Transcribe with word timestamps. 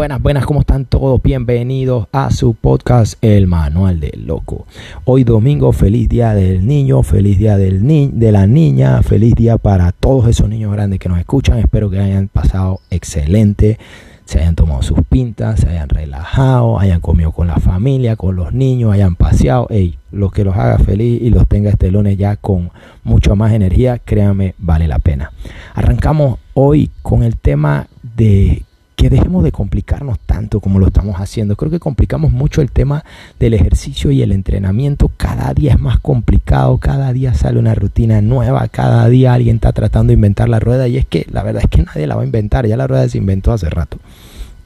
Buenas, 0.00 0.22
buenas, 0.22 0.46
¿cómo 0.46 0.60
están 0.60 0.86
todos? 0.86 1.22
Bienvenidos 1.22 2.08
a 2.12 2.30
su 2.30 2.54
podcast 2.54 3.22
El 3.22 3.46
Manual 3.46 4.00
del 4.00 4.26
Loco. 4.26 4.66
Hoy 5.04 5.24
domingo, 5.24 5.72
feliz 5.72 6.08
día 6.08 6.32
del 6.32 6.66
niño, 6.66 7.02
feliz 7.02 7.38
día 7.38 7.58
del 7.58 7.86
ni 7.86 8.08
de 8.10 8.32
la 8.32 8.46
niña, 8.46 9.02
feliz 9.02 9.34
día 9.34 9.58
para 9.58 9.92
todos 9.92 10.26
esos 10.26 10.48
niños 10.48 10.72
grandes 10.72 11.00
que 11.00 11.10
nos 11.10 11.18
escuchan. 11.18 11.58
Espero 11.58 11.90
que 11.90 11.98
hayan 11.98 12.28
pasado 12.28 12.80
excelente, 12.88 13.78
se 14.24 14.40
hayan 14.40 14.54
tomado 14.54 14.80
sus 14.80 15.00
pintas, 15.06 15.60
se 15.60 15.68
hayan 15.68 15.90
relajado, 15.90 16.78
hayan 16.80 17.02
comido 17.02 17.32
con 17.32 17.46
la 17.46 17.56
familia, 17.56 18.16
con 18.16 18.36
los 18.36 18.54
niños, 18.54 18.94
hayan 18.94 19.16
paseado. 19.16 19.66
Ey, 19.68 19.98
lo 20.12 20.30
que 20.30 20.44
los 20.44 20.56
haga 20.56 20.78
feliz 20.78 21.20
y 21.20 21.28
los 21.28 21.46
tenga 21.46 21.68
este 21.68 21.90
lunes 21.90 22.16
ya 22.16 22.36
con 22.36 22.70
mucho 23.04 23.36
más 23.36 23.52
energía, 23.52 23.98
créanme, 23.98 24.54
vale 24.56 24.88
la 24.88 24.98
pena. 24.98 25.30
Arrancamos 25.74 26.38
hoy 26.54 26.90
con 27.02 27.22
el 27.22 27.36
tema 27.36 27.88
de 28.16 28.62
que 29.00 29.08
dejemos 29.08 29.42
de 29.42 29.50
complicarnos 29.50 30.18
tanto 30.26 30.60
como 30.60 30.78
lo 30.78 30.88
estamos 30.88 31.16
haciendo. 31.16 31.56
Creo 31.56 31.70
que 31.70 31.80
complicamos 31.80 32.32
mucho 32.32 32.60
el 32.60 32.70
tema 32.70 33.02
del 33.38 33.54
ejercicio 33.54 34.10
y 34.10 34.20
el 34.20 34.30
entrenamiento. 34.30 35.10
Cada 35.16 35.54
día 35.54 35.72
es 35.72 35.80
más 35.80 35.98
complicado, 36.00 36.76
cada 36.76 37.10
día 37.14 37.32
sale 37.32 37.58
una 37.58 37.74
rutina 37.74 38.20
nueva, 38.20 38.68
cada 38.68 39.08
día 39.08 39.32
alguien 39.32 39.56
está 39.56 39.72
tratando 39.72 40.10
de 40.10 40.16
inventar 40.16 40.50
la 40.50 40.60
rueda 40.60 40.86
y 40.86 40.98
es 40.98 41.06
que 41.06 41.26
la 41.32 41.42
verdad 41.42 41.62
es 41.64 41.70
que 41.70 41.82
nadie 41.82 42.06
la 42.06 42.14
va 42.14 42.20
a 42.20 42.26
inventar, 42.26 42.66
ya 42.66 42.76
la 42.76 42.86
rueda 42.86 43.08
se 43.08 43.16
inventó 43.16 43.52
hace 43.52 43.70
rato. 43.70 43.96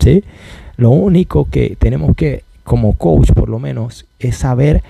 ¿sí? 0.00 0.24
Lo 0.78 0.90
único 0.90 1.48
que 1.48 1.76
tenemos 1.78 2.16
que, 2.16 2.42
como 2.64 2.94
coach 2.94 3.30
por 3.34 3.48
lo 3.48 3.60
menos, 3.60 4.04
es 4.18 4.36
saber 4.36 4.82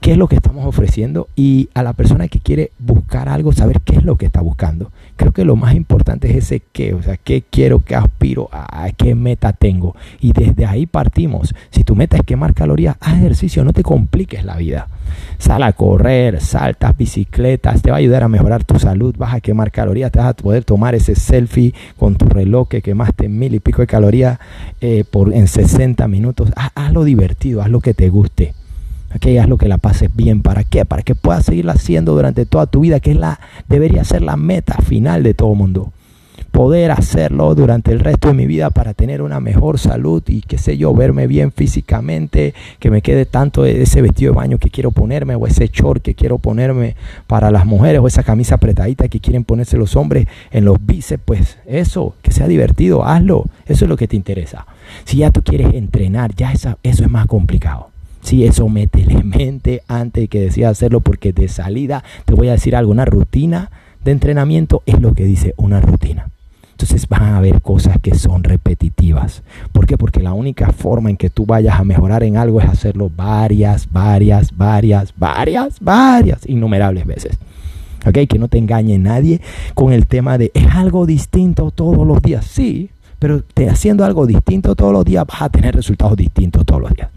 qué 0.00 0.12
es 0.12 0.18
lo 0.18 0.28
que 0.28 0.36
estamos 0.36 0.64
ofreciendo 0.64 1.28
y 1.36 1.68
a 1.74 1.82
la 1.82 1.92
persona 1.92 2.28
que 2.28 2.40
quiere 2.40 2.72
buscar 2.78 3.28
algo, 3.28 3.52
saber 3.52 3.80
qué 3.82 3.96
es 3.96 4.04
lo 4.04 4.16
que 4.16 4.26
está 4.26 4.40
buscando. 4.40 4.90
Creo 5.16 5.32
que 5.32 5.44
lo 5.44 5.56
más 5.56 5.74
importante 5.74 6.30
es 6.30 6.44
ese 6.44 6.62
qué, 6.72 6.94
o 6.94 7.02
sea, 7.02 7.18
qué 7.18 7.42
quiero, 7.42 7.80
qué 7.80 7.94
aspiro, 7.94 8.48
a 8.52 8.90
qué 8.96 9.14
meta 9.14 9.52
tengo. 9.52 9.94
Y 10.20 10.32
desde 10.32 10.64
ahí 10.64 10.86
partimos. 10.86 11.54
Si 11.70 11.84
tu 11.84 11.94
meta 11.94 12.16
es 12.16 12.22
quemar 12.22 12.54
calorías, 12.54 12.96
haz 13.00 13.18
ejercicio, 13.18 13.62
no 13.62 13.74
te 13.74 13.82
compliques 13.82 14.44
la 14.44 14.56
vida. 14.56 14.88
Sal 15.38 15.62
a 15.62 15.72
correr, 15.72 16.40
saltas 16.40 16.96
bicicletas, 16.96 17.82
te 17.82 17.90
va 17.90 17.96
a 17.96 17.98
ayudar 17.98 18.22
a 18.22 18.28
mejorar 18.28 18.64
tu 18.64 18.78
salud, 18.78 19.14
vas 19.18 19.34
a 19.34 19.40
quemar 19.40 19.70
calorías, 19.70 20.10
te 20.10 20.18
vas 20.18 20.28
a 20.28 20.34
poder 20.34 20.64
tomar 20.64 20.94
ese 20.94 21.14
selfie 21.14 21.74
con 21.98 22.16
tu 22.16 22.26
reloj 22.26 22.68
que 22.68 22.80
quemaste 22.80 23.28
mil 23.28 23.54
y 23.54 23.60
pico 23.60 23.82
de 23.82 23.86
calorías 23.86 24.38
eh, 24.80 25.04
por, 25.10 25.34
en 25.34 25.48
60 25.48 26.08
minutos. 26.08 26.50
Haz, 26.56 26.70
hazlo 26.74 27.04
divertido, 27.04 27.60
haz 27.60 27.68
lo 27.68 27.80
que 27.80 27.92
te 27.92 28.08
guste. 28.08 28.54
Okay, 29.14 29.38
haz 29.38 29.48
lo 29.48 29.58
que 29.58 29.68
la 29.68 29.78
pases 29.78 30.14
bien. 30.14 30.40
¿Para 30.40 30.62
qué? 30.62 30.84
Para 30.84 31.02
que 31.02 31.16
puedas 31.16 31.44
seguirla 31.44 31.72
haciendo 31.72 32.14
durante 32.14 32.46
toda 32.46 32.66
tu 32.66 32.80
vida, 32.80 33.00
que 33.00 33.10
es 33.10 33.16
la, 33.16 33.40
debería 33.68 34.04
ser 34.04 34.22
la 34.22 34.36
meta 34.36 34.76
final 34.82 35.24
de 35.24 35.34
todo 35.34 35.54
mundo. 35.54 35.92
Poder 36.52 36.90
hacerlo 36.92 37.54
durante 37.54 37.92
el 37.92 38.00
resto 38.00 38.28
de 38.28 38.34
mi 38.34 38.46
vida 38.46 38.70
para 38.70 38.94
tener 38.94 39.22
una 39.22 39.40
mejor 39.40 39.78
salud 39.78 40.22
y 40.26 40.42
qué 40.42 40.58
sé 40.58 40.76
yo, 40.76 40.94
verme 40.94 41.26
bien 41.26 41.52
físicamente, 41.52 42.54
que 42.78 42.90
me 42.90 43.02
quede 43.02 43.24
tanto 43.24 43.64
ese 43.64 44.02
vestido 44.02 44.32
de 44.32 44.36
baño 44.36 44.58
que 44.58 44.70
quiero 44.70 44.90
ponerme 44.90 45.34
o 45.34 45.46
ese 45.46 45.68
short 45.68 46.02
que 46.02 46.14
quiero 46.14 46.38
ponerme 46.38 46.96
para 47.26 47.50
las 47.50 47.66
mujeres 47.66 48.00
o 48.00 48.06
esa 48.06 48.22
camisa 48.22 48.56
apretadita 48.56 49.08
que 49.08 49.20
quieren 49.20 49.44
ponerse 49.44 49.76
los 49.76 49.96
hombres 49.96 50.26
en 50.50 50.64
los 50.64 50.78
bíceps, 50.84 51.22
pues 51.24 51.58
eso, 51.66 52.14
que 52.22 52.32
sea 52.32 52.48
divertido, 52.48 53.04
hazlo. 53.04 53.46
Eso 53.66 53.84
es 53.84 53.88
lo 53.88 53.96
que 53.96 54.08
te 54.08 54.16
interesa. 54.16 54.66
Si 55.04 55.18
ya 55.18 55.30
tú 55.30 55.42
quieres 55.42 55.72
entrenar, 55.74 56.34
ya 56.34 56.52
eso 56.52 56.76
es 56.82 57.10
más 57.10 57.26
complicado. 57.26 57.90
Sí, 58.22 58.44
eso 58.44 58.68
métele 58.68 59.22
mente 59.24 59.82
antes 59.88 60.22
de 60.22 60.28
que 60.28 60.40
decidas 60.40 60.72
hacerlo 60.72 61.00
porque 61.00 61.32
de 61.32 61.48
salida 61.48 62.04
te 62.24 62.34
voy 62.34 62.48
a 62.48 62.52
decir 62.52 62.76
algo, 62.76 62.92
una 62.92 63.04
rutina 63.04 63.70
de 64.04 64.12
entrenamiento 64.12 64.82
es 64.86 65.00
lo 65.00 65.14
que 65.14 65.24
dice 65.24 65.54
una 65.56 65.80
rutina. 65.80 66.30
Entonces 66.80 67.06
van 67.08 67.24
a 67.24 67.36
haber 67.36 67.60
cosas 67.60 67.98
que 68.00 68.14
son 68.14 68.42
repetitivas. 68.42 69.42
¿Por 69.70 69.86
qué? 69.86 69.98
Porque 69.98 70.22
la 70.22 70.32
única 70.32 70.72
forma 70.72 71.10
en 71.10 71.18
que 71.18 71.28
tú 71.28 71.44
vayas 71.44 71.78
a 71.78 71.84
mejorar 71.84 72.22
en 72.22 72.38
algo 72.38 72.58
es 72.58 72.66
hacerlo 72.66 73.10
varias, 73.14 73.86
varias, 73.92 74.56
varias, 74.56 75.12
varias, 75.14 75.78
varias, 75.78 76.48
innumerables 76.48 77.04
veces. 77.04 77.38
¿Ok? 78.06 78.26
Que 78.26 78.38
no 78.38 78.48
te 78.48 78.56
engañe 78.56 78.98
nadie 78.98 79.42
con 79.74 79.92
el 79.92 80.06
tema 80.06 80.38
de 80.38 80.50
es 80.54 80.68
algo 80.68 81.04
distinto 81.04 81.70
todos 81.70 82.06
los 82.06 82.22
días. 82.22 82.46
Sí, 82.46 82.88
pero 83.18 83.42
te, 83.42 83.68
haciendo 83.68 84.06
algo 84.06 84.26
distinto 84.26 84.74
todos 84.74 84.94
los 84.94 85.04
días 85.04 85.26
vas 85.26 85.42
a 85.42 85.50
tener 85.50 85.74
resultados 85.74 86.16
distintos 86.16 86.64
todos 86.64 86.80
los 86.80 86.92
días. 86.94 87.10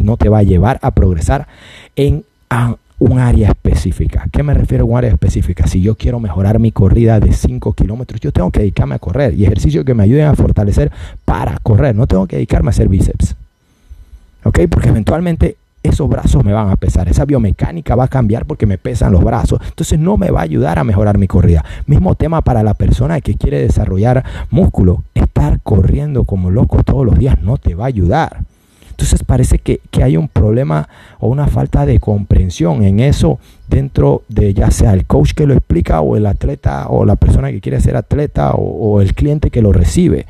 No 0.00 0.16
te 0.16 0.28
va 0.28 0.38
a 0.38 0.42
llevar 0.42 0.78
a 0.82 0.90
progresar 0.92 1.46
en 1.94 2.24
un 2.98 3.18
área 3.18 3.48
específica. 3.50 4.26
¿Qué 4.32 4.42
me 4.42 4.54
refiero 4.54 4.84
a 4.84 4.86
un 4.86 4.96
área 4.96 5.10
específica? 5.10 5.66
Si 5.66 5.80
yo 5.80 5.94
quiero 5.94 6.20
mejorar 6.20 6.58
mi 6.58 6.72
corrida 6.72 7.20
de 7.20 7.32
5 7.32 7.72
kilómetros, 7.74 8.20
yo 8.20 8.32
tengo 8.32 8.50
que 8.50 8.60
dedicarme 8.60 8.96
a 8.96 8.98
correr 8.98 9.34
y 9.34 9.44
ejercicios 9.44 9.84
que 9.84 9.94
me 9.94 10.02
ayuden 10.02 10.26
a 10.26 10.34
fortalecer 10.34 10.90
para 11.24 11.58
correr. 11.58 11.94
No 11.94 12.06
tengo 12.06 12.26
que 12.26 12.36
dedicarme 12.36 12.68
a 12.68 12.70
hacer 12.70 12.88
bíceps. 12.88 13.36
¿Ok? 14.44 14.60
Porque 14.70 14.88
eventualmente 14.88 15.56
esos 15.82 16.08
brazos 16.08 16.44
me 16.44 16.52
van 16.52 16.70
a 16.70 16.76
pesar, 16.76 17.08
esa 17.08 17.24
biomecánica 17.24 17.94
va 17.94 18.04
a 18.04 18.08
cambiar 18.08 18.46
porque 18.46 18.66
me 18.66 18.78
pesan 18.78 19.12
los 19.12 19.22
brazos, 19.22 19.60
entonces 19.64 19.98
no 19.98 20.16
me 20.16 20.30
va 20.30 20.40
a 20.40 20.42
ayudar 20.42 20.78
a 20.78 20.84
mejorar 20.84 21.18
mi 21.18 21.28
corrida. 21.28 21.64
Mismo 21.86 22.14
tema 22.16 22.42
para 22.42 22.62
la 22.62 22.74
persona 22.74 23.20
que 23.20 23.36
quiere 23.36 23.60
desarrollar 23.60 24.24
músculo, 24.50 25.04
estar 25.14 25.60
corriendo 25.62 26.24
como 26.24 26.50
loco 26.50 26.82
todos 26.82 27.06
los 27.06 27.18
días 27.18 27.40
no 27.42 27.58
te 27.58 27.74
va 27.74 27.84
a 27.84 27.88
ayudar. 27.88 28.40
Entonces 28.98 29.22
parece 29.22 29.60
que, 29.60 29.80
hay 30.02 30.16
un 30.16 30.26
problema 30.26 30.88
o 31.20 31.28
una 31.28 31.46
falta 31.46 31.86
de 31.86 32.00
comprensión 32.00 32.82
en 32.82 32.98
eso 32.98 33.38
dentro 33.68 34.24
de 34.28 34.52
ya 34.54 34.72
sea 34.72 34.92
el 34.92 35.06
coach 35.06 35.34
que 35.34 35.46
lo 35.46 35.54
explica 35.54 36.00
o 36.00 36.16
el 36.16 36.26
atleta 36.26 36.88
o 36.88 37.04
la 37.04 37.14
persona 37.14 37.52
que 37.52 37.60
quiere 37.60 37.80
ser 37.80 37.94
atleta 37.96 38.54
o, 38.54 38.62
o 38.96 39.00
el 39.00 39.14
cliente 39.14 39.50
que 39.50 39.62
lo 39.62 39.72
recibe. 39.72 40.26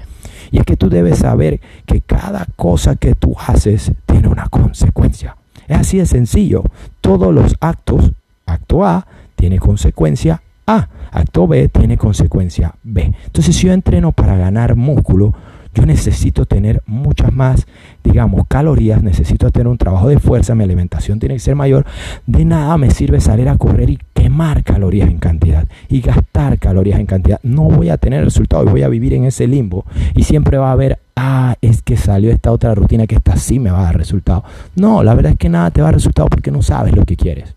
Y 0.50 0.58
es 0.58 0.64
que 0.64 0.76
tú 0.76 0.90
debes 0.90 1.20
saber 1.20 1.60
que 1.86 2.02
cada 2.02 2.46
cosa 2.56 2.96
que 2.96 3.14
tú 3.14 3.34
haces 3.38 3.90
tiene 4.04 4.28
una 4.28 4.50
consecuencia. 4.50 5.38
Es 5.66 5.78
así 5.78 5.96
de 5.96 6.04
sencillo. 6.04 6.62
Todos 7.00 7.32
los 7.32 7.56
actos, 7.60 8.12
acto 8.44 8.84
A 8.84 9.06
tiene 9.34 9.58
consecuencia 9.58 10.42
A, 10.66 10.88
acto 11.10 11.46
B 11.46 11.68
tiene 11.68 11.96
consecuencia 11.96 12.74
B. 12.82 13.14
Entonces 13.24 13.56
si 13.56 13.66
yo 13.68 13.72
entreno 13.72 14.12
para 14.12 14.36
ganar 14.36 14.76
músculo, 14.76 15.34
yo 15.74 15.86
necesito 15.86 16.46
tener 16.46 16.82
muchas 16.86 17.32
más, 17.32 17.66
digamos, 18.02 18.46
calorías, 18.48 19.02
necesito 19.02 19.50
tener 19.50 19.68
un 19.68 19.78
trabajo 19.78 20.08
de 20.08 20.18
fuerza, 20.18 20.54
mi 20.54 20.64
alimentación 20.64 21.18
tiene 21.18 21.34
que 21.34 21.40
ser 21.40 21.54
mayor. 21.54 21.84
De 22.26 22.44
nada 22.44 22.76
me 22.78 22.90
sirve 22.90 23.20
salir 23.20 23.48
a 23.48 23.56
correr 23.56 23.90
y 23.90 23.98
quemar 24.14 24.64
calorías 24.64 25.08
en 25.08 25.18
cantidad 25.18 25.66
y 25.88 26.00
gastar 26.00 26.58
calorías 26.58 26.98
en 26.98 27.06
cantidad. 27.06 27.40
No 27.42 27.64
voy 27.64 27.90
a 27.90 27.96
tener 27.96 28.24
resultado 28.24 28.64
y 28.64 28.70
voy 28.70 28.82
a 28.82 28.88
vivir 28.88 29.14
en 29.14 29.24
ese 29.24 29.46
limbo 29.46 29.84
y 30.14 30.24
siempre 30.24 30.58
va 30.58 30.70
a 30.70 30.72
haber, 30.72 30.98
ah, 31.16 31.56
es 31.60 31.82
que 31.82 31.96
salió 31.96 32.30
esta 32.30 32.52
otra 32.52 32.74
rutina 32.74 33.06
que 33.06 33.16
esta 33.16 33.36
sí 33.36 33.58
me 33.58 33.70
va 33.70 33.80
a 33.80 33.84
dar 33.84 33.96
resultado. 33.96 34.44
No, 34.76 35.02
la 35.02 35.14
verdad 35.14 35.32
es 35.32 35.38
que 35.38 35.48
nada 35.48 35.70
te 35.70 35.80
va 35.80 35.88
a 35.88 35.90
dar 35.90 35.94
resultado 35.94 36.28
porque 36.28 36.50
no 36.50 36.62
sabes 36.62 36.94
lo 36.94 37.04
que 37.04 37.16
quieres. 37.16 37.54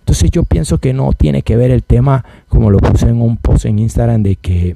Entonces 0.00 0.30
yo 0.32 0.42
pienso 0.42 0.78
que 0.78 0.92
no 0.92 1.12
tiene 1.12 1.42
que 1.42 1.56
ver 1.56 1.70
el 1.70 1.84
tema, 1.84 2.24
como 2.48 2.70
lo 2.70 2.78
puse 2.78 3.08
en 3.08 3.20
un 3.20 3.36
post 3.36 3.66
en 3.66 3.78
Instagram, 3.78 4.22
de 4.24 4.36
que 4.36 4.74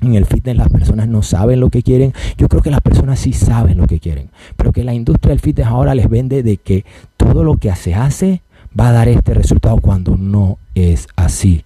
en 0.00 0.14
el 0.14 0.26
fitness 0.26 0.56
las 0.56 0.68
personas 0.68 1.08
no 1.08 1.22
saben 1.22 1.60
lo 1.60 1.70
que 1.70 1.82
quieren. 1.82 2.12
Yo 2.36 2.48
creo 2.48 2.62
que 2.62 2.70
las 2.70 2.80
personas 2.80 3.18
sí 3.18 3.32
saben 3.32 3.78
lo 3.78 3.86
que 3.86 4.00
quieren. 4.00 4.30
Pero 4.56 4.72
que 4.72 4.84
la 4.84 4.94
industria 4.94 5.30
del 5.30 5.40
fitness 5.40 5.66
ahora 5.66 5.94
les 5.94 6.08
vende 6.08 6.42
de 6.42 6.56
que 6.58 6.84
todo 7.16 7.44
lo 7.44 7.56
que 7.56 7.74
se 7.76 7.94
hace 7.94 8.42
va 8.78 8.88
a 8.88 8.92
dar 8.92 9.08
este 9.08 9.34
resultado 9.34 9.78
cuando 9.78 10.16
no 10.16 10.58
es 10.74 11.08
así. 11.16 11.64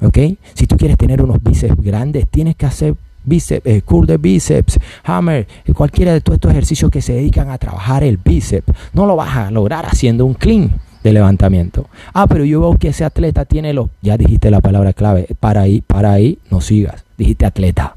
¿Ok? 0.00 0.18
Si 0.54 0.66
tú 0.66 0.76
quieres 0.76 0.98
tener 0.98 1.22
unos 1.22 1.42
bíceps 1.42 1.80
grandes, 1.80 2.26
tienes 2.28 2.56
que 2.56 2.66
hacer 2.66 2.96
bíceps, 3.24 3.64
eh, 3.66 3.82
curl 3.82 4.06
de 4.06 4.16
bíceps, 4.16 4.80
hammer, 5.04 5.46
cualquiera 5.74 6.12
de 6.12 6.20
todos 6.20 6.36
estos 6.36 6.50
ejercicios 6.50 6.90
que 6.90 7.00
se 7.00 7.12
dedican 7.12 7.50
a 7.50 7.58
trabajar 7.58 8.02
el 8.02 8.16
bíceps. 8.16 8.72
No 8.92 9.06
lo 9.06 9.14
vas 9.14 9.36
a 9.36 9.50
lograr 9.52 9.86
haciendo 9.86 10.26
un 10.26 10.34
clean 10.34 10.72
de 11.02 11.12
levantamiento. 11.12 11.88
Ah, 12.12 12.26
pero 12.26 12.44
yo 12.44 12.60
veo 12.60 12.78
que 12.78 12.88
ese 12.88 13.04
atleta 13.04 13.44
tiene 13.44 13.72
los, 13.72 13.88
ya 14.02 14.16
dijiste 14.16 14.50
la 14.50 14.60
palabra 14.60 14.92
clave, 14.92 15.26
para 15.40 15.62
ahí, 15.62 15.80
para 15.80 16.12
ahí, 16.12 16.38
no 16.50 16.60
sigas. 16.60 17.04
Dijiste 17.18 17.44
atleta. 17.44 17.94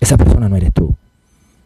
Esa 0.00 0.16
persona 0.16 0.48
no 0.48 0.56
eres 0.56 0.72
tú. 0.72 0.94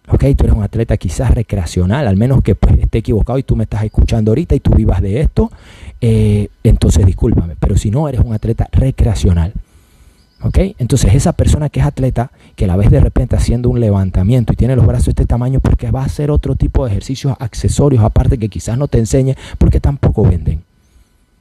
Ok, 0.09 0.24
tú 0.36 0.44
eres 0.44 0.54
un 0.54 0.62
atleta 0.62 0.97
quizás 0.98 1.30
recreacional, 1.30 2.06
al 2.06 2.16
menos 2.16 2.42
que 2.42 2.54
pues, 2.54 2.78
esté 2.78 2.98
equivocado 2.98 3.39
y 3.39 3.42
tú 3.42 3.56
me 3.56 3.65
estás 3.65 3.84
escuchando 3.84 4.33
ahorita 4.33 4.54
y 4.54 4.60
tú 4.60 4.72
vivas 4.74 5.00
de 5.00 5.21
esto, 5.21 5.50
eh, 6.00 6.48
entonces 6.62 7.06
discúlpame. 7.06 7.54
Pero 7.59 7.77
si 7.77 7.91
no, 7.91 8.09
eres 8.09 8.21
un 8.21 8.34
atleta 8.34 8.68
recreacional. 8.71 9.54
¿Ok? 10.44 10.58
Entonces 10.78 11.14
esa 11.14 11.32
persona 11.32 11.70
que 11.70 11.80
es 11.80 11.86
atleta, 11.86 12.30
que 12.54 12.66
la 12.66 12.76
ves 12.76 12.91
de 12.91 13.00
repente 13.00 13.34
haciendo 13.34 13.70
un 13.70 13.80
levantamiento 13.80 14.52
y 14.52 14.56
tiene 14.56 14.76
los 14.76 14.86
brazos 14.86 15.06
de 15.06 15.10
este 15.12 15.26
tamaño 15.26 15.60
porque 15.60 15.91
va 15.91 16.02
a 16.02 16.04
hacer 16.04 16.30
otro 16.30 16.54
tipo 16.54 16.84
de 16.84 16.91
ejercicios 16.91 17.34
accesorios 17.41 18.04
aparte 18.04 18.38
que 18.38 18.50
quizás 18.50 18.76
no 18.76 18.86
te 18.86 18.98
enseñe 18.98 19.34
porque 19.56 19.80
tampoco 19.80 20.22
venden. 20.22 20.62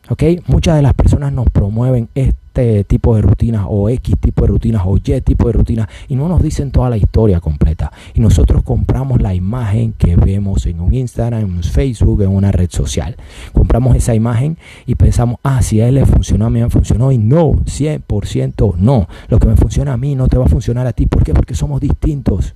¿Ok? 0.09 0.23
Muchas 0.47 0.77
de 0.77 0.81
las 0.81 0.93
personas 0.93 1.33
nos 1.33 1.49
promueven 1.49 2.07
esto 2.15 2.42
este 2.53 2.83
tipo 2.83 3.15
de 3.15 3.23
rutinas 3.23 3.65
o 3.67 3.89
X 3.89 4.15
tipo 4.19 4.43
de 4.43 4.47
rutinas 4.49 4.83
o 4.85 4.95
Y 4.97 5.21
tipo 5.21 5.47
de 5.47 5.53
rutinas 5.53 5.87
y 6.07 6.15
no 6.15 6.27
nos 6.27 6.39
dicen 6.43 6.69
toda 6.69 6.87
la 6.87 6.97
historia 6.97 7.39
completa. 7.39 7.91
Y 8.13 8.19
nosotros 8.19 8.61
compramos 8.61 9.21
la 9.21 9.33
imagen 9.33 9.93
que 9.93 10.15
vemos 10.15 10.67
en 10.67 10.79
un 10.79 10.93
Instagram, 10.93 11.41
en 11.41 11.51
un 11.51 11.63
Facebook, 11.63 12.21
en 12.21 12.29
una 12.29 12.51
red 12.51 12.69
social. 12.69 13.15
Compramos 13.53 13.95
esa 13.95 14.13
imagen 14.13 14.59
y 14.85 14.93
pensamos, 14.93 15.37
ah, 15.41 15.63
si 15.63 15.81
a 15.81 15.87
él 15.87 15.95
le 15.95 16.05
funcionó, 16.05 16.45
a 16.45 16.49
mí 16.51 16.61
me 16.61 16.69
funcionó. 16.69 17.11
Y 17.11 17.17
no, 17.17 17.53
100% 17.53 18.75
no. 18.77 19.07
Lo 19.29 19.39
que 19.39 19.47
me 19.47 19.55
funciona 19.55 19.93
a 19.93 19.97
mí 19.97 20.13
no 20.13 20.27
te 20.27 20.37
va 20.37 20.45
a 20.45 20.49
funcionar 20.49 20.85
a 20.85 20.93
ti. 20.93 21.07
¿Por 21.07 21.23
qué? 21.23 21.33
Porque 21.33 21.55
somos 21.55 21.81
distintos. 21.81 22.53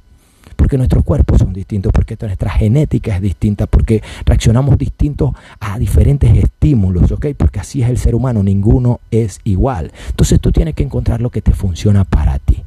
Porque 0.58 0.78
nuestros 0.78 1.06
cuerpos 1.06 1.40
son 1.40 1.54
distintos, 1.54 1.94
porque 1.94 2.18
nuestra 2.20 2.52
genética 2.52 3.16
es 3.16 3.22
distinta, 3.22 3.68
porque 3.68 4.04
reaccionamos 4.26 4.78
distintos 4.78 5.32
a 5.62 5.80
diferentes 5.80 6.36
estímulos, 6.36 7.12
¿ok? 7.12 7.28
Porque 7.38 7.62
así 7.62 7.82
es 7.82 7.90
el 7.90 7.98
ser 7.98 8.16
humano, 8.16 8.44
ninguno 8.44 9.00
es 9.12 9.40
igual. 9.46 9.94
Entonces 10.10 10.42
tú 10.42 10.52
tienes 10.52 10.76
que 10.76 10.84
encontrar 10.84 11.22
lo 11.22 11.30
que 11.30 11.42
te 11.42 11.54
funciona 11.54 12.04
para 12.04 12.40
ti, 12.40 12.64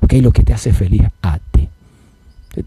¿ok? 0.00 0.12
Lo 0.20 0.30
que 0.30 0.44
te 0.44 0.54
hace 0.54 0.72
feliz 0.72 1.02
a 1.22 1.40
ti. 1.50 1.68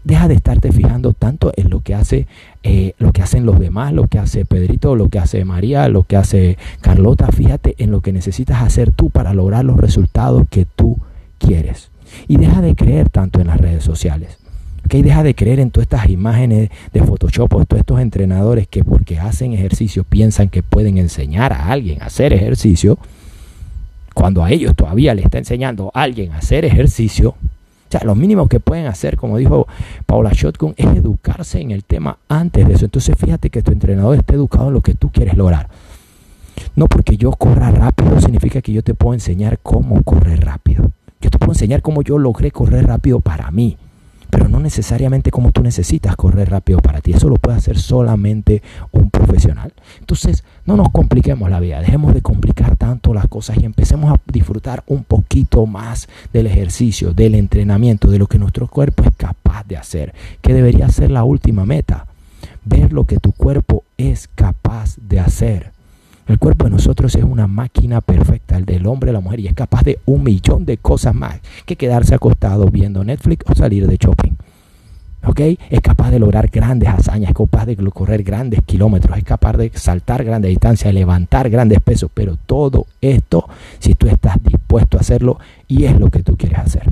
Deja 0.04 0.28
de 0.28 0.34
estarte 0.34 0.70
fijando 0.70 1.14
tanto 1.14 1.52
en 1.56 1.70
lo 1.70 1.80
que 1.80 1.94
hace, 1.94 2.26
eh, 2.62 2.92
lo 2.98 3.12
que 3.12 3.22
hacen 3.22 3.46
los 3.46 3.58
demás, 3.58 3.94
lo 3.94 4.06
que 4.06 4.18
hace 4.18 4.44
Pedrito, 4.44 4.94
lo 4.96 5.08
que 5.08 5.18
hace 5.18 5.44
María, 5.46 5.88
lo 5.88 6.02
que 6.02 6.16
hace 6.16 6.58
Carlota. 6.82 7.28
Fíjate 7.28 7.74
en 7.78 7.90
lo 7.90 8.02
que 8.02 8.12
necesitas 8.12 8.62
hacer 8.62 8.92
tú 8.92 9.08
para 9.08 9.32
lograr 9.32 9.64
los 9.64 9.78
resultados 9.78 10.46
que 10.50 10.66
tú 10.66 10.98
quieres. 11.38 11.90
Y 12.26 12.36
deja 12.36 12.60
de 12.60 12.74
creer 12.74 13.08
tanto 13.08 13.40
en 13.40 13.46
las 13.46 13.58
redes 13.58 13.84
sociales. 13.84 14.38
¿Okay? 14.88 15.02
Deja 15.02 15.22
de 15.22 15.34
creer 15.34 15.60
en 15.60 15.70
todas 15.70 15.84
estas 15.84 16.08
imágenes 16.08 16.70
de 16.94 17.02
Photoshop 17.02 17.54
o 17.54 17.64
todos 17.66 17.80
estos 17.80 18.00
entrenadores 18.00 18.66
que 18.66 18.82
porque 18.82 19.18
hacen 19.18 19.52
ejercicio 19.52 20.02
piensan 20.02 20.48
que 20.48 20.62
pueden 20.62 20.96
enseñar 20.96 21.52
a 21.52 21.70
alguien 21.70 22.00
a 22.02 22.06
hacer 22.06 22.32
ejercicio. 22.32 22.98
Cuando 24.14 24.42
a 24.42 24.50
ellos 24.50 24.74
todavía 24.74 25.14
le 25.14 25.22
está 25.22 25.36
enseñando 25.36 25.90
a 25.92 26.02
alguien 26.02 26.32
a 26.32 26.38
hacer 26.38 26.64
ejercicio, 26.64 27.30
o 27.30 27.90
sea, 27.90 28.00
lo 28.02 28.14
mínimo 28.14 28.48
que 28.48 28.60
pueden 28.60 28.86
hacer, 28.86 29.16
como 29.18 29.36
dijo 29.36 29.66
Paula 30.06 30.30
Shotgun, 30.32 30.72
es 30.78 30.86
educarse 30.86 31.60
en 31.60 31.70
el 31.70 31.84
tema 31.84 32.16
antes 32.28 32.66
de 32.66 32.72
eso. 32.72 32.86
Entonces 32.86 33.14
fíjate 33.18 33.50
que 33.50 33.62
tu 33.62 33.72
entrenador 33.72 34.16
esté 34.16 34.34
educado 34.34 34.68
en 34.68 34.74
lo 34.74 34.80
que 34.80 34.94
tú 34.94 35.10
quieres 35.10 35.36
lograr. 35.36 35.68
No 36.76 36.86
porque 36.86 37.18
yo 37.18 37.30
corra 37.32 37.70
rápido 37.70 38.18
significa 38.22 38.62
que 38.62 38.72
yo 38.72 38.82
te 38.82 38.94
puedo 38.94 39.12
enseñar 39.12 39.58
cómo 39.62 40.02
correr 40.02 40.40
rápido. 40.40 40.90
Yo 41.20 41.28
te 41.28 41.38
puedo 41.38 41.52
enseñar 41.52 41.82
cómo 41.82 42.00
yo 42.00 42.16
logré 42.16 42.50
correr 42.50 42.86
rápido 42.86 43.20
para 43.20 43.50
mí 43.50 43.76
no 44.58 44.64
necesariamente 44.64 45.30
como 45.30 45.52
tú 45.52 45.62
necesitas 45.62 46.16
correr 46.16 46.50
rápido 46.50 46.80
para 46.80 47.00
ti. 47.00 47.12
Eso 47.12 47.28
lo 47.28 47.36
puede 47.36 47.58
hacer 47.58 47.78
solamente 47.78 48.60
un 48.90 49.08
profesional. 49.08 49.72
Entonces, 50.00 50.42
no 50.66 50.76
nos 50.76 50.90
compliquemos 50.90 51.48
la 51.48 51.60
vida, 51.60 51.80
dejemos 51.80 52.12
de 52.12 52.22
complicar 52.22 52.76
tanto 52.76 53.14
las 53.14 53.28
cosas 53.28 53.56
y 53.58 53.64
empecemos 53.64 54.12
a 54.12 54.16
disfrutar 54.26 54.82
un 54.88 55.04
poquito 55.04 55.64
más 55.66 56.08
del 56.32 56.48
ejercicio, 56.48 57.12
del 57.12 57.36
entrenamiento, 57.36 58.10
de 58.10 58.18
lo 58.18 58.26
que 58.26 58.40
nuestro 58.40 58.66
cuerpo 58.66 59.04
es 59.04 59.10
capaz 59.16 59.64
de 59.64 59.76
hacer, 59.76 60.12
que 60.42 60.52
debería 60.52 60.88
ser 60.88 61.12
la 61.12 61.22
última 61.22 61.64
meta. 61.64 62.06
Ver 62.64 62.92
lo 62.92 63.04
que 63.04 63.18
tu 63.18 63.32
cuerpo 63.32 63.84
es 63.96 64.28
capaz 64.34 64.96
de 64.96 65.20
hacer. 65.20 65.72
El 66.26 66.38
cuerpo 66.38 66.64
de 66.64 66.72
nosotros 66.72 67.14
es 67.14 67.22
una 67.22 67.46
máquina 67.46 68.00
perfecta, 68.00 68.56
el 68.56 68.64
del 68.64 68.86
hombre, 68.86 69.12
la 69.12 69.20
mujer, 69.20 69.40
y 69.40 69.46
es 69.46 69.54
capaz 69.54 69.82
de 69.84 70.00
un 70.04 70.24
millón 70.24 70.66
de 70.66 70.78
cosas 70.78 71.14
más 71.14 71.40
que 71.64 71.76
quedarse 71.76 72.14
acostado 72.14 72.66
viendo 72.66 73.04
Netflix 73.04 73.44
o 73.48 73.54
salir 73.54 73.86
de 73.86 73.96
shopping. 73.96 74.32
¿Ok? 75.24 75.40
Es 75.70 75.80
capaz 75.80 76.10
de 76.10 76.18
lograr 76.18 76.48
grandes 76.48 76.88
hazañas, 76.88 77.30
es 77.30 77.36
capaz 77.36 77.66
de 77.66 77.76
correr 77.76 78.22
grandes 78.22 78.60
kilómetros, 78.64 79.18
es 79.18 79.24
capaz 79.24 79.56
de 79.56 79.70
saltar 79.74 80.24
grandes 80.24 80.50
distancias, 80.50 80.94
levantar 80.94 81.50
grandes 81.50 81.80
pesos, 81.80 82.10
pero 82.14 82.36
todo 82.46 82.86
esto 83.00 83.48
si 83.78 83.94
tú 83.94 84.06
estás 84.06 84.36
dispuesto 84.42 84.96
a 84.96 85.00
hacerlo 85.00 85.38
y 85.66 85.84
es 85.84 85.98
lo 85.98 86.10
que 86.10 86.22
tú 86.22 86.36
quieres 86.36 86.58
hacer. 86.58 86.84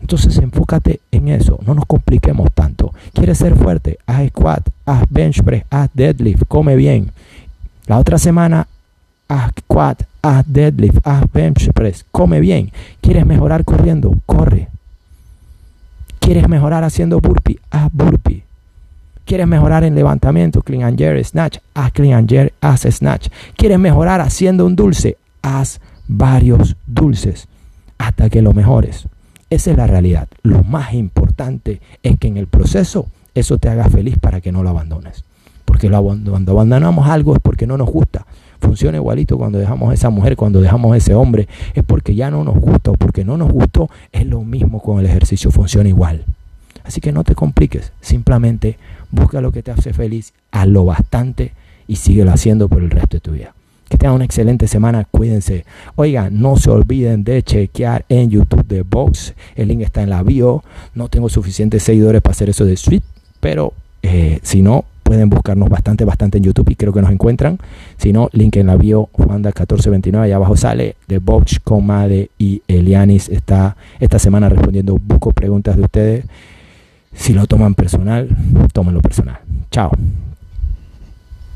Entonces 0.00 0.36
enfócate 0.36 1.00
en 1.10 1.28
eso, 1.28 1.58
no 1.66 1.74
nos 1.74 1.86
compliquemos 1.86 2.50
tanto. 2.54 2.92
¿Quieres 3.14 3.38
ser 3.38 3.56
fuerte? 3.56 3.98
Haz 4.06 4.28
squat, 4.28 4.68
haz 4.84 5.04
bench 5.08 5.42
press, 5.42 5.64
haz 5.70 5.88
deadlift, 5.94 6.42
come 6.46 6.76
bien. 6.76 7.10
La 7.86 7.98
otra 7.98 8.18
semana, 8.18 8.66
haz 9.28 9.52
quad, 9.66 9.96
haz 10.20 10.44
deadlift, 10.46 10.98
haz 11.06 11.24
bench 11.32 11.70
press, 11.72 12.04
come 12.12 12.40
bien. 12.40 12.70
¿Quieres 13.00 13.24
mejorar 13.24 13.64
corriendo? 13.64 14.14
Corre. 14.26 14.68
¿Quieres 16.24 16.48
mejorar 16.48 16.84
haciendo 16.84 17.20
burpee? 17.20 17.60
Haz 17.70 17.92
burpee. 17.92 18.44
¿Quieres 19.26 19.46
mejorar 19.46 19.84
en 19.84 19.94
levantamiento? 19.94 20.62
Clean 20.62 20.82
and 20.82 20.98
jerk, 20.98 21.22
snatch. 21.22 21.58
Haz 21.74 21.92
clean 21.92 22.14
and 22.14 22.30
jerk, 22.30 22.54
haz 22.62 22.86
snatch. 22.90 23.28
¿Quieres 23.58 23.78
mejorar 23.78 24.22
haciendo 24.22 24.64
un 24.64 24.74
dulce? 24.74 25.18
Haz 25.42 25.82
varios 26.08 26.76
dulces 26.86 27.46
hasta 27.98 28.30
que 28.30 28.40
lo 28.40 28.54
mejores. 28.54 29.06
Esa 29.50 29.72
es 29.72 29.76
la 29.76 29.86
realidad. 29.86 30.26
Lo 30.42 30.64
más 30.64 30.94
importante 30.94 31.82
es 32.02 32.18
que 32.18 32.28
en 32.28 32.38
el 32.38 32.46
proceso 32.46 33.06
eso 33.34 33.58
te 33.58 33.68
haga 33.68 33.90
feliz 33.90 34.16
para 34.18 34.40
que 34.40 34.50
no 34.50 34.62
lo 34.62 34.70
abandones. 34.70 35.24
Porque 35.66 35.90
cuando 35.90 36.52
abandonamos 36.52 37.06
algo 37.06 37.34
es 37.34 37.40
porque 37.42 37.66
no 37.66 37.76
nos 37.76 37.90
gusta. 37.90 38.24
Funciona 38.64 38.96
igualito 38.96 39.36
cuando 39.36 39.58
dejamos 39.58 39.90
a 39.90 39.94
esa 39.94 40.10
mujer, 40.10 40.36
cuando 40.36 40.60
dejamos 40.60 40.94
a 40.94 40.96
ese 40.96 41.14
hombre, 41.14 41.48
es 41.74 41.84
porque 41.84 42.14
ya 42.14 42.30
no 42.30 42.44
nos 42.44 42.58
gusta 42.58 42.92
o 42.92 42.94
porque 42.94 43.24
no 43.24 43.36
nos 43.36 43.52
gustó. 43.52 43.90
Es 44.10 44.26
lo 44.26 44.42
mismo 44.42 44.80
con 44.80 44.98
el 44.98 45.06
ejercicio, 45.06 45.50
funciona 45.50 45.88
igual. 45.88 46.24
Así 46.82 47.00
que 47.00 47.12
no 47.12 47.24
te 47.24 47.34
compliques, 47.34 47.92
simplemente 48.00 48.78
busca 49.10 49.40
lo 49.40 49.52
que 49.52 49.62
te 49.62 49.70
hace 49.70 49.92
feliz, 49.92 50.32
hazlo 50.50 50.84
bastante 50.84 51.52
y 51.86 51.96
síguelo 51.96 52.32
haciendo 52.32 52.68
por 52.68 52.82
el 52.82 52.90
resto 52.90 53.16
de 53.16 53.20
tu 53.20 53.32
vida. 53.32 53.54
Que 53.88 53.98
tengan 53.98 54.16
una 54.16 54.24
excelente 54.24 54.66
semana, 54.66 55.04
cuídense. 55.04 55.66
Oiga, 55.94 56.30
no 56.30 56.56
se 56.56 56.70
olviden 56.70 57.22
de 57.22 57.42
chequear 57.42 58.06
en 58.08 58.30
YouTube 58.30 58.66
de 58.66 58.82
Box. 58.82 59.34
El 59.56 59.68
link 59.68 59.82
está 59.82 60.02
en 60.02 60.10
la 60.10 60.22
bio. 60.22 60.64
No 60.94 61.08
tengo 61.08 61.28
suficientes 61.28 61.82
seguidores 61.82 62.22
para 62.22 62.32
hacer 62.32 62.48
eso 62.48 62.64
de 62.64 62.72
Street, 62.72 63.02
pero 63.40 63.74
eh, 64.02 64.40
si 64.42 64.62
no, 64.62 64.86
pueden 65.04 65.28
buscarnos 65.30 65.68
bastante, 65.68 66.04
bastante 66.04 66.38
en 66.38 66.44
YouTube 66.44 66.70
y 66.70 66.74
creo 66.74 66.92
que 66.92 67.00
nos 67.00 67.12
encuentran. 67.12 67.58
Si 67.98 68.12
no, 68.12 68.28
link 68.32 68.56
en 68.56 68.66
la 68.66 68.76
bio, 68.76 69.08
Juanda 69.12 69.50
1429, 69.50 70.26
allá 70.26 70.36
abajo 70.36 70.56
sale, 70.56 70.96
de 71.06 71.18
Box, 71.18 71.60
Comade 71.62 72.30
y 72.38 72.62
Elianis 72.66 73.28
está 73.28 73.76
esta 74.00 74.18
semana 74.18 74.48
respondiendo 74.48 74.98
buco 75.00 75.32
preguntas 75.32 75.76
de 75.76 75.82
ustedes. 75.82 76.24
Si 77.12 77.32
lo 77.32 77.46
toman 77.46 77.74
personal, 77.74 78.28
tómenlo 78.72 79.00
personal. 79.00 79.38
Chao. 79.70 79.92